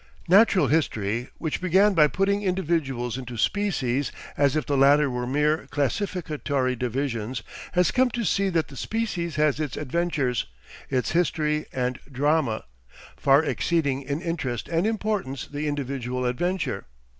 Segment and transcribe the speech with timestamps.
[0.27, 5.67] Natural History, which began by putting individuals into species as if the latter were mere
[5.67, 7.43] classificatory divisions,
[7.73, 10.47] has come to see that the species has its adventures,
[10.89, 12.63] its history and drama,
[13.15, 16.87] far exceeding in interest and importance the individual adventure.